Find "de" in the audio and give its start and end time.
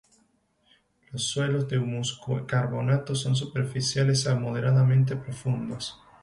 1.69-1.77